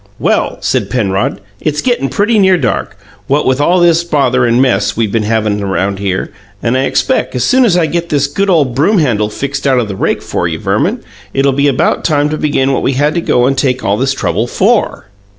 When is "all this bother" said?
3.61-4.47